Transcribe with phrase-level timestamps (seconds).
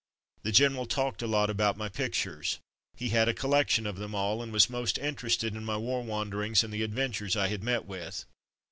[0.41, 2.57] The general talked a lot about my pictures.
[2.95, 6.63] He had a collection of them all, and was most interested in my war wanderings
[6.63, 8.25] and the adventures I had met with.